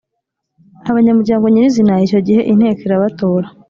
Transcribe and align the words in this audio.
abanyamuryango 0.89 1.45
nyirizina 1.47 1.93
icyo 2.05 2.19
gihe 2.27 2.41
Inteko 2.51 2.81
irabatora. 2.87 3.47